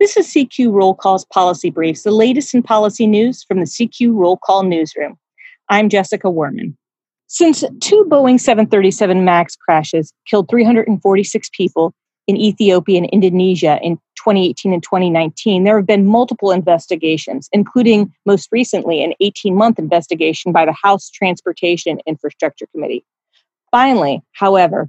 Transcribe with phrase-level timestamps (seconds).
[0.00, 4.14] This is CQ Roll Call's Policy Briefs, the latest in policy news from the CQ
[4.14, 5.18] Roll Call newsroom.
[5.68, 6.74] I'm Jessica Wehrman.
[7.26, 11.92] Since two Boeing 737 MAX crashes killed 346 people
[12.26, 18.48] in Ethiopia and Indonesia in 2018 and 2019, there have been multiple investigations, including most
[18.50, 23.04] recently an 18 month investigation by the House Transportation Infrastructure Committee.
[23.70, 24.88] Finally, however,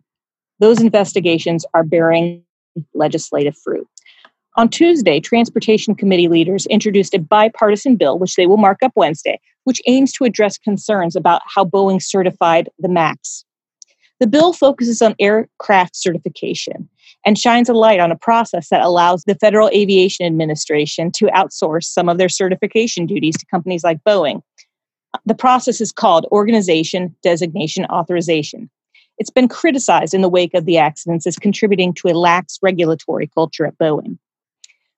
[0.60, 2.46] those investigations are bearing
[2.94, 3.86] legislative fruit.
[4.58, 9.40] On Tuesday, Transportation Committee leaders introduced a bipartisan bill, which they will mark up Wednesday,
[9.64, 13.46] which aims to address concerns about how Boeing certified the MAX.
[14.20, 16.90] The bill focuses on aircraft certification
[17.26, 21.86] and shines a light on a process that allows the Federal Aviation Administration to outsource
[21.86, 24.42] some of their certification duties to companies like Boeing.
[25.26, 28.70] The process is called Organization Designation Authorization.
[29.18, 33.28] It's been criticized in the wake of the accidents as contributing to a lax regulatory
[33.28, 34.18] culture at Boeing.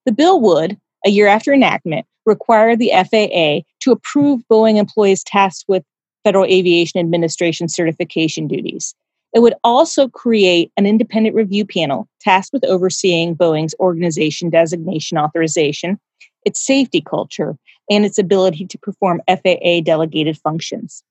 [0.06, 5.66] The bill would, a year after enactment, require the FAA to approve Boeing employees tasked
[5.68, 5.84] with
[6.24, 8.96] Federal Aviation Administration certification duties.
[9.34, 16.00] It would also create an independent review panel tasked with overseeing Boeing's organization designation authorization,
[16.46, 17.58] its safety culture,
[17.90, 21.04] and its ability to perform FAA delegated functions.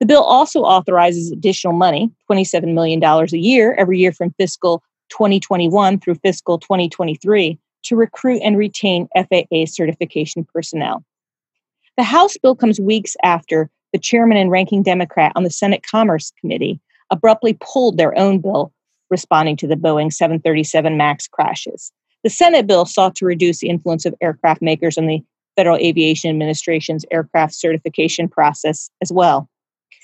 [0.00, 6.00] The bill also authorizes additional money, $27 million a year, every year from fiscal 2021
[6.00, 11.04] through fiscal 2023, to recruit and retain FAA certification personnel.
[11.96, 16.32] The House bill comes weeks after the chairman and ranking Democrat on the Senate Commerce
[16.40, 18.72] Committee abruptly pulled their own bill
[19.10, 21.92] responding to the Boeing 737 MAX crashes.
[22.24, 25.22] The Senate bill sought to reduce the influence of aircraft makers on the
[25.56, 29.48] Federal Aviation Administration's aircraft certification process as well.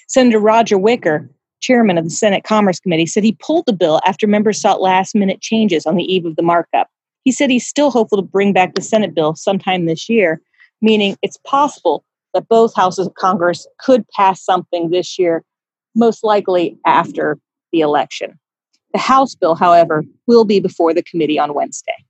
[0.07, 1.29] Senator Roger Wicker,
[1.61, 5.15] chairman of the Senate Commerce Committee, said he pulled the bill after members sought last
[5.15, 6.89] minute changes on the eve of the markup.
[7.25, 10.41] He said he's still hopeful to bring back the Senate bill sometime this year,
[10.81, 12.05] meaning it's possible
[12.35, 15.45] that both houses of Congress could pass something this year,
[15.95, 17.39] most likely after
[17.73, 18.39] the election.
[18.93, 22.05] The House bill, however, will be before the committee on Wednesday.